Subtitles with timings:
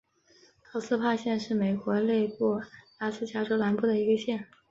[0.71, 2.59] 高斯帕县是美国内布
[2.97, 4.47] 拉斯加州南部的一个县。